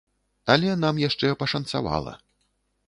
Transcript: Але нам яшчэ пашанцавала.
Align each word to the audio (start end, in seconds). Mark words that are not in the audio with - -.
Але 0.53 0.69
нам 0.85 1.03
яшчэ 1.07 1.27
пашанцавала. 1.43 2.19